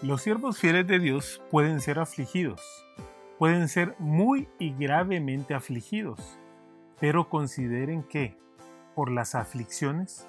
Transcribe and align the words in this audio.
Los 0.00 0.22
siervos 0.22 0.60
fieles 0.60 0.86
de 0.86 1.00
Dios 1.00 1.42
pueden 1.50 1.80
ser 1.80 1.98
afligidos, 1.98 2.62
pueden 3.36 3.66
ser 3.66 3.96
muy 3.98 4.48
y 4.60 4.72
gravemente 4.72 5.54
afligidos, 5.54 6.38
pero 7.00 7.28
consideren 7.28 8.04
que, 8.04 8.38
por 8.94 9.10
las 9.10 9.34
aflicciones, 9.34 10.28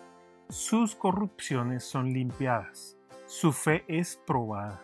sus 0.49 0.95
corrupciones 0.95 1.83
son 1.83 2.13
limpiadas, 2.13 2.97
su 3.27 3.53
fe 3.53 3.85
es 3.87 4.19
probada, 4.25 4.81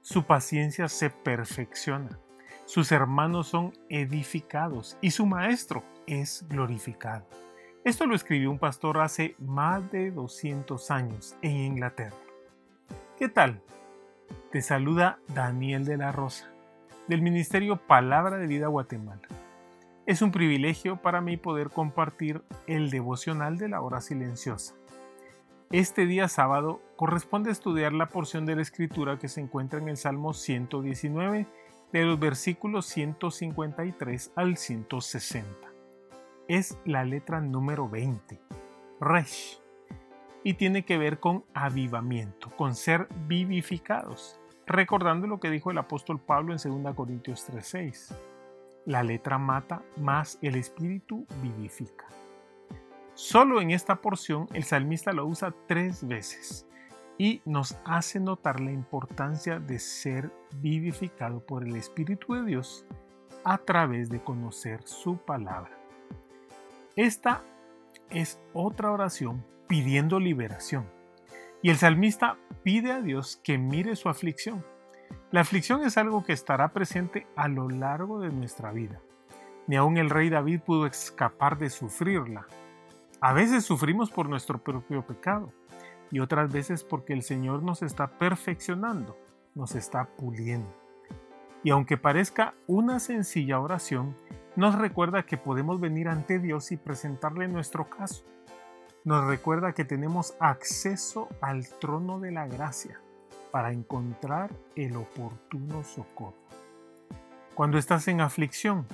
su 0.00 0.22
paciencia 0.22 0.86
se 0.86 1.10
perfecciona, 1.10 2.16
sus 2.66 2.92
hermanos 2.92 3.48
son 3.48 3.72
edificados 3.88 4.96
y 5.00 5.10
su 5.10 5.26
maestro 5.26 5.82
es 6.06 6.46
glorificado. 6.48 7.26
Esto 7.82 8.06
lo 8.06 8.14
escribió 8.14 8.52
un 8.52 8.60
pastor 8.60 8.98
hace 8.98 9.34
más 9.40 9.90
de 9.90 10.12
200 10.12 10.88
años 10.92 11.34
en 11.42 11.56
Inglaterra. 11.56 12.16
¿Qué 13.18 13.28
tal? 13.28 13.60
Te 14.50 14.62
saluda 14.62 15.18
Daniel 15.28 15.84
de 15.84 15.96
la 15.96 16.12
Rosa, 16.12 16.50
del 17.06 17.22
Ministerio 17.22 17.76
Palabra 17.76 18.36
de 18.36 18.46
Vida 18.46 18.66
Guatemala. 18.66 19.22
Es 20.06 20.22
un 20.22 20.32
privilegio 20.32 20.96
para 20.96 21.20
mí 21.20 21.36
poder 21.36 21.70
compartir 21.70 22.42
el 22.66 22.90
devocional 22.90 23.58
de 23.58 23.68
la 23.68 23.80
hora 23.80 24.00
silenciosa. 24.00 24.74
Este 25.70 26.06
día 26.06 26.26
sábado 26.26 26.82
corresponde 26.96 27.52
estudiar 27.52 27.92
la 27.92 28.08
porción 28.08 28.44
de 28.44 28.56
la 28.56 28.62
escritura 28.62 29.20
que 29.20 29.28
se 29.28 29.40
encuentra 29.40 29.78
en 29.78 29.88
el 29.88 29.96
Salmo 29.96 30.32
119, 30.32 31.46
de 31.92 32.04
los 32.04 32.18
versículos 32.18 32.86
153 32.86 34.32
al 34.34 34.56
160. 34.56 35.48
Es 36.48 36.76
la 36.84 37.04
letra 37.04 37.40
número 37.40 37.88
20, 37.88 38.40
Resh 39.00 39.59
y 40.42 40.54
tiene 40.54 40.84
que 40.84 40.98
ver 40.98 41.20
con 41.20 41.44
avivamiento, 41.54 42.50
con 42.56 42.74
ser 42.74 43.08
vivificados, 43.26 44.40
recordando 44.66 45.26
lo 45.26 45.40
que 45.40 45.50
dijo 45.50 45.70
el 45.70 45.78
apóstol 45.78 46.20
Pablo 46.20 46.54
en 46.54 46.82
2 46.82 46.94
Corintios 46.94 47.46
3:6. 47.46 48.14
La 48.86 49.02
letra 49.02 49.38
mata, 49.38 49.82
más 49.98 50.38
el 50.40 50.56
espíritu 50.56 51.26
vivifica. 51.42 52.06
Solo 53.14 53.60
en 53.60 53.70
esta 53.70 53.96
porción 53.96 54.48
el 54.54 54.64
salmista 54.64 55.12
lo 55.12 55.26
usa 55.26 55.54
tres 55.66 56.06
veces 56.06 56.66
y 57.18 57.42
nos 57.44 57.76
hace 57.84 58.18
notar 58.18 58.60
la 58.60 58.72
importancia 58.72 59.60
de 59.60 59.78
ser 59.78 60.32
vivificado 60.56 61.44
por 61.44 61.62
el 61.62 61.76
Espíritu 61.76 62.32
de 62.32 62.44
Dios 62.44 62.86
a 63.44 63.58
través 63.58 64.08
de 64.08 64.22
conocer 64.22 64.80
su 64.84 65.18
palabra. 65.18 65.70
Esta 66.96 67.42
es 68.08 68.40
otra 68.54 68.90
oración 68.90 69.44
pidiendo 69.70 70.18
liberación. 70.18 70.90
Y 71.62 71.70
el 71.70 71.76
salmista 71.76 72.36
pide 72.64 72.90
a 72.90 73.00
Dios 73.00 73.40
que 73.44 73.56
mire 73.56 73.94
su 73.94 74.08
aflicción. 74.08 74.66
La 75.30 75.42
aflicción 75.42 75.84
es 75.84 75.96
algo 75.96 76.24
que 76.24 76.32
estará 76.32 76.72
presente 76.72 77.28
a 77.36 77.46
lo 77.46 77.68
largo 77.68 78.18
de 78.18 78.30
nuestra 78.30 78.72
vida. 78.72 79.00
Ni 79.68 79.76
aun 79.76 79.96
el 79.96 80.10
rey 80.10 80.28
David 80.28 80.62
pudo 80.62 80.86
escapar 80.86 81.56
de 81.56 81.70
sufrirla. 81.70 82.48
A 83.20 83.32
veces 83.32 83.64
sufrimos 83.64 84.10
por 84.10 84.28
nuestro 84.28 84.60
propio 84.60 85.06
pecado 85.06 85.52
y 86.10 86.18
otras 86.18 86.52
veces 86.52 86.82
porque 86.82 87.12
el 87.12 87.22
Señor 87.22 87.62
nos 87.62 87.82
está 87.82 88.18
perfeccionando, 88.18 89.16
nos 89.54 89.76
está 89.76 90.08
puliendo. 90.16 90.74
Y 91.62 91.70
aunque 91.70 91.96
parezca 91.96 92.54
una 92.66 92.98
sencilla 92.98 93.60
oración, 93.60 94.16
nos 94.56 94.76
recuerda 94.76 95.22
que 95.22 95.36
podemos 95.36 95.78
venir 95.78 96.08
ante 96.08 96.40
Dios 96.40 96.72
y 96.72 96.76
presentarle 96.76 97.46
nuestro 97.46 97.88
caso 97.88 98.24
nos 99.04 99.24
recuerda 99.24 99.72
que 99.72 99.84
tenemos 99.84 100.34
acceso 100.40 101.28
al 101.40 101.66
trono 101.78 102.20
de 102.20 102.32
la 102.32 102.46
gracia 102.46 103.00
para 103.50 103.72
encontrar 103.72 104.50
el 104.76 104.96
oportuno 104.96 105.82
socorro. 105.84 106.36
Cuando 107.54 107.78
estás 107.78 108.08
en 108.08 108.20
aflicción, 108.20 108.86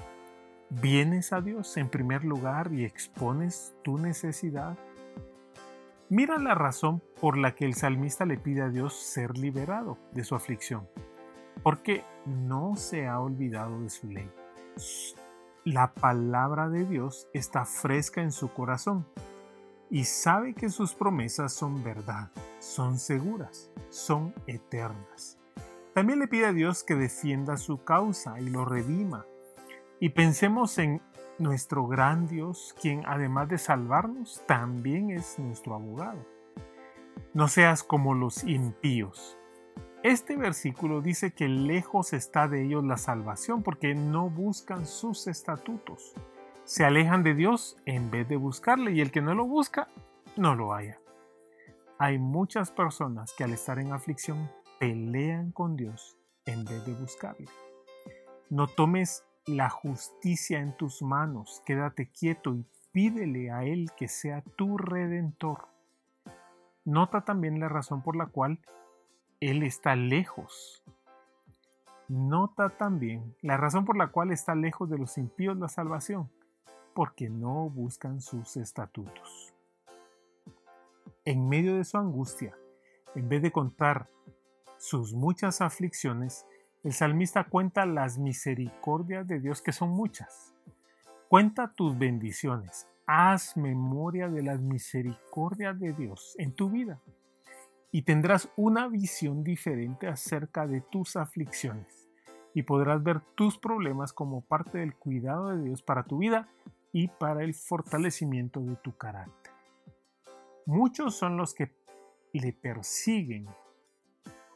vienes 0.71 1.33
a 1.33 1.41
Dios 1.41 1.77
en 1.77 1.89
primer 1.89 2.25
lugar 2.25 2.73
y 2.73 2.85
expones 2.85 3.75
tu 3.83 3.99
necesidad. 3.99 4.77
Mira 6.09 6.39
la 6.39 6.55
razón 6.55 7.03
por 7.21 7.37
la 7.37 7.55
que 7.55 7.65
el 7.65 7.75
salmista 7.75 8.25
le 8.25 8.39
pide 8.39 8.63
a 8.63 8.69
Dios 8.69 8.95
ser 8.95 9.37
liberado 9.37 9.99
de 10.13 10.25
su 10.25 10.37
aflicción, 10.37 10.89
porque 11.63 12.05
no 12.25 12.77
se 12.77 13.09
ha 13.09 13.19
olvidado 13.21 13.81
de 13.81 13.91
su 13.91 14.09
ley. 14.09 14.31
La 15.65 15.93
palabra 15.95 16.69
de 16.69 16.87
Dios 16.87 17.29
está 17.35 17.65
fresca 17.65 18.23
en 18.23 18.31
su 18.31 18.53
corazón 18.53 19.05
y 19.91 20.05
sabe 20.05 20.55
que 20.55 20.69
sus 20.69 20.95
promesas 20.95 21.53
son 21.53 21.83
verdad, 21.83 22.31
son 22.59 22.99
seguras, 22.99 23.71
son 23.89 24.35
eternas. 24.47 25.39
También 25.95 26.19
le 26.19 26.29
pide 26.29 26.47
a 26.47 26.53
Dios 26.53 26.85
que 26.85 26.95
defienda 26.95 27.57
su 27.57 27.83
causa 27.85 28.41
y 28.41 28.51
lo 28.51 28.65
redima. 28.65 29.25
Y 30.01 30.11
pensemos 30.11 30.79
en 30.79 31.01
nuestro 31.39 31.87
gran 31.87 32.27
Dios, 32.27 32.75
quien 32.81 33.03
además 33.07 33.49
de 33.49 33.59
salvarnos, 33.59 34.43
también 34.47 35.11
es 35.11 35.39
nuestro 35.39 35.75
abogado. 35.75 36.25
No 37.33 37.49
seas 37.49 37.83
como 37.83 38.15
los 38.15 38.45
impíos. 38.45 39.39
Este 40.03 40.37
versículo 40.37 41.01
dice 41.01 41.33
que 41.33 41.49
lejos 41.49 42.13
está 42.13 42.47
de 42.49 42.65
ellos 42.65 42.85
la 42.85 42.97
salvación 42.97 43.63
porque 43.63 43.95
no 43.95 44.29
buscan 44.29 44.87
sus 44.87 45.27
estatutos 45.27 46.15
se 46.67 46.85
alejan 46.85 47.23
de 47.23 47.35
Dios 47.35 47.77
en 47.87 48.11
vez 48.11 48.29
de 48.29 48.37
buscarle 48.37 48.91
y 48.91 49.01
el 49.01 49.13
que 49.13 49.23
no 49.23 49.37
lo 49.37 49.47
busca, 49.47 49.89
no 50.37 50.57
lo 50.57 50.75
haya. 50.75 50.99
Hay 51.97 52.19
muchas 52.19 52.73
personas 52.73 53.33
que 53.33 53.45
al 53.45 53.53
estar 53.53 53.79
en 53.79 53.93
aflicción 53.93 54.51
pelean 54.81 55.53
con 55.53 55.77
Dios 55.77 56.19
en 56.45 56.65
vez 56.65 56.85
de 56.85 56.95
buscarle. 56.95 57.47
No 58.51 58.67
tomes 58.67 59.25
la 59.47 59.71
justicia 59.71 60.59
en 60.59 60.77
tus 60.77 61.03
manos, 61.03 61.63
quédate 61.65 62.11
quieto 62.11 62.53
y 62.57 62.67
pídele 62.91 63.53
a 63.53 63.63
Él 63.63 63.93
que 63.97 64.09
sea 64.09 64.43
tu 64.57 64.77
redentor. 64.77 65.69
Nota 66.85 67.25
también 67.25 67.61
la 67.61 67.69
razón 67.69 68.03
por 68.03 68.17
la 68.17 68.27
cual 68.27 68.59
Él 69.39 69.63
está 69.63 69.95
lejos. 69.95 70.83
Nota 72.09 72.71
también 72.71 73.37
la 73.41 73.57
razón 73.57 73.85
por 73.85 73.97
la 73.97 74.09
cual 74.09 74.33
está 74.33 74.57
lejos 74.57 74.91
de 74.91 74.99
los 74.99 75.17
impíos 75.17 75.57
la 75.57 75.69
salvación 75.69 76.29
porque 76.97 77.29
no 77.29 77.69
buscan 77.69 78.23
sus 78.23 78.57
estatutos. 78.57 79.53
En 81.27 81.47
medio 81.47 81.77
de 81.77 81.85
su 81.85 81.99
angustia, 81.99 82.57
en 83.15 83.29
vez 83.29 83.43
de 83.43 83.53
contar 83.53 84.09
sus 84.79 85.13
muchas 85.13 85.61
aflicciones, 85.61 86.47
el 86.83 86.95
salmista 86.95 87.45
cuenta 87.45 87.85
las 87.85 88.17
misericordias 88.17 89.29
de 89.29 89.41
Dios 89.41 89.61
que 89.61 89.73
son 89.73 89.91
muchas. 89.91 90.55
Cuenta 91.29 91.75
tus 91.75 91.99
bendiciones, 91.99 92.89
haz 93.07 93.59
memoria 93.59 94.31
de 94.31 94.43
las 94.43 94.61
misericordias 94.61 95.79
de 95.79 95.93
Dios 95.93 96.35
en 96.39 96.53
tu 96.53 96.71
vida 96.71 97.03
y 97.93 98.03
tendrás 98.03 98.49
una 98.57 98.89
visión 98.89 99.45
diferente 99.45 100.09
acerca 100.09 100.67
de 100.67 100.81
tus 100.81 101.17
aflicciones 101.17 102.09
y 102.55 102.63
podrás 102.63 103.03
ver 103.03 103.21
tus 103.35 103.59
problemas 103.59 104.15
como 104.15 104.41
parte 104.41 104.79
del 104.79 104.95
cuidado 104.95 105.49
de 105.49 105.63
Dios 105.63 105.83
para 105.83 106.05
tu 106.05 106.17
vida 106.17 106.49
y 106.97 107.09
para 107.09 107.45
el 107.45 107.53
fortalecimiento 107.53 108.61
de 108.61 108.75
tu 108.77 108.97
carácter. 108.97 109.53
Muchos 110.65 111.15
son 111.15 111.37
los 111.37 111.53
que 111.53 111.77
le 112.33 112.55
persiguen, 112.55 113.47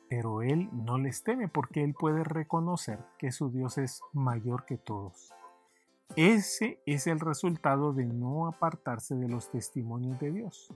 pero 0.08 0.40
él 0.40 0.70
no 0.72 0.96
les 0.96 1.22
teme 1.22 1.48
porque 1.48 1.84
él 1.84 1.92
puede 1.92 2.24
reconocer 2.24 2.98
que 3.18 3.30
su 3.30 3.50
Dios 3.50 3.76
es 3.76 4.00
mayor 4.14 4.64
que 4.64 4.78
todos. 4.78 5.34
Ese 6.16 6.80
es 6.86 7.06
el 7.06 7.20
resultado 7.20 7.92
de 7.92 8.06
no 8.06 8.46
apartarse 8.46 9.16
de 9.16 9.28
los 9.28 9.50
testimonios 9.50 10.18
de 10.18 10.32
Dios. 10.32 10.72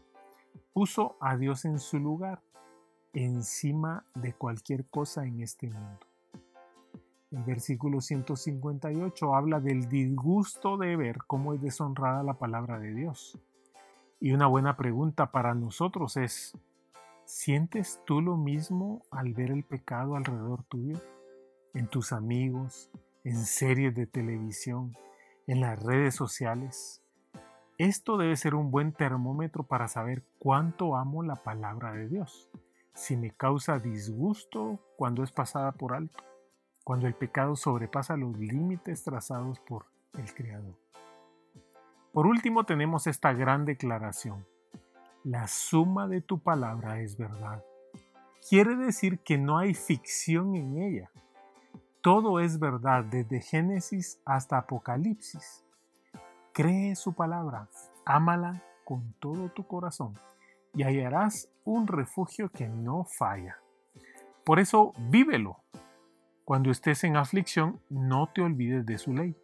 Puso 0.75 1.17
a 1.19 1.39
Dios 1.39 1.65
en 1.65 1.79
su 1.79 1.99
lugar, 1.99 2.43
encima 3.15 4.05
de 4.15 4.35
cualquier 4.35 4.85
cosa 4.91 5.25
en 5.25 5.41
este 5.41 5.71
mundo. 5.71 6.14
El 7.35 7.43
versículo 7.43 8.01
158 8.01 9.35
habla 9.35 9.59
del 9.59 9.89
disgusto 9.89 10.77
de 10.77 10.95
ver 10.95 11.19
cómo 11.27 11.53
es 11.53 11.61
deshonrada 11.61 12.23
la 12.23 12.35
palabra 12.35 12.79
de 12.79 12.95
Dios. 12.95 13.37
Y 14.21 14.31
una 14.31 14.47
buena 14.47 14.77
pregunta 14.77 15.33
para 15.33 15.53
nosotros 15.53 16.17
es, 16.17 16.57
¿Sientes 17.25 18.01
tú 18.05 18.21
lo 18.21 18.37
mismo 18.37 19.03
al 19.11 19.33
ver 19.33 19.51
el 19.51 19.65
pecado 19.65 20.15
alrededor 20.15 20.63
tuyo? 20.63 21.01
En 21.73 21.89
tus 21.89 22.13
amigos, 22.13 22.89
en 23.25 23.47
series 23.47 23.97
de 23.97 24.07
televisión, 24.07 24.97
en 25.49 25.61
las 25.61 25.83
redes 25.83 26.15
sociales. 26.15 27.03
Esto 27.79 28.17
debe 28.17 28.37
ser 28.37 28.55
un 28.55 28.71
buen 28.71 28.93
termómetro 28.93 29.65
para 29.65 29.89
saber 29.89 30.23
cuánto 30.39 30.95
amo 30.95 31.25
la 31.25 31.35
palabra 31.35 31.93
de 31.95 32.07
Dios. 32.07 32.49
Si 32.93 33.17
me 33.17 33.33
causa 33.33 33.81
disgusto 33.81 34.79
cuando 34.97 35.25
es 35.25 35.33
pasada 35.33 35.73
por 35.73 35.95
alto, 35.95 36.23
cuando 36.85 37.07
el 37.07 37.15
pecado 37.15 37.57
sobrepasa 37.57 38.17
los 38.17 38.37
límites 38.39 39.03
trazados 39.03 39.59
por 39.61 39.87
el 40.19 40.33
Creador. 40.35 40.75
Por 42.13 42.27
último 42.27 42.65
tenemos 42.65 43.07
esta 43.07 43.33
gran 43.33 43.65
declaración. 43.65 44.47
La 45.25 45.49
suma 45.49 46.07
de 46.07 46.21
tu 46.21 46.39
palabra 46.39 47.01
es 47.01 47.17
verdad. 47.17 47.65
Quiere 48.49 48.77
decir 48.77 49.21
que 49.21 49.39
no 49.39 49.57
hay 49.59 49.75
ficción 49.75 50.55
en 50.55 50.77
ella. 50.77 51.11
Todo 52.03 52.39
es 52.39 52.59
verdad 52.59 53.05
desde 53.05 53.41
Génesis 53.41 54.21
hasta 54.27 54.59
Apocalipsis. 54.59 55.65
Cree 56.53 56.95
su 56.95 57.15
palabra, 57.15 57.69
ámala 58.05 58.63
con 58.85 59.15
todo 59.19 59.49
tu 59.49 59.67
corazón 59.67 60.15
y 60.75 60.83
hallarás 60.83 61.49
un 61.65 61.87
refugio 61.87 62.51
que 62.51 62.69
no 62.69 63.05
falla. 63.05 63.59
Por 64.45 64.61
eso 64.61 64.93
vívelo. 64.99 65.64
Cuando 66.45 66.71
estés 66.71 67.05
en 67.05 67.17
aflicción, 67.17 67.81
no 67.89 68.31
te 68.35 68.43
olvides 68.43 68.85
de 68.85 68.99
su 68.99 69.15
ley. 69.15 69.35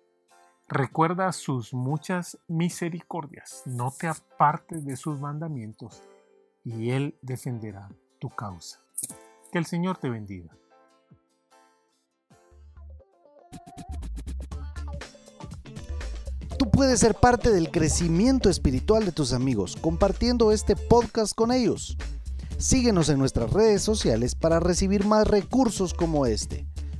Recuerda 0.68 1.32
sus 1.32 1.72
muchas 1.72 2.38
misericordias, 2.46 3.62
no 3.64 3.90
te 3.90 4.06
apartes 4.06 4.84
de 4.84 4.96
sus 4.96 5.18
mandamientos 5.18 6.02
y 6.62 6.90
Él 6.90 7.18
defenderá 7.22 7.88
tu 8.18 8.28
causa. 8.28 8.80
Que 9.50 9.56
el 9.56 9.64
Señor 9.64 9.96
te 9.96 10.10
bendiga. 10.10 10.54
Tú 16.58 16.70
puedes 16.70 17.00
ser 17.00 17.14
parte 17.14 17.50
del 17.50 17.70
crecimiento 17.70 18.50
espiritual 18.50 19.06
de 19.06 19.12
tus 19.12 19.32
amigos 19.32 19.74
compartiendo 19.80 20.52
este 20.52 20.76
podcast 20.76 21.34
con 21.34 21.50
ellos. 21.50 21.96
Síguenos 22.58 23.08
en 23.08 23.18
nuestras 23.18 23.50
redes 23.54 23.80
sociales 23.80 24.34
para 24.34 24.60
recibir 24.60 25.06
más 25.06 25.26
recursos 25.26 25.94
como 25.94 26.26
este. 26.26 26.69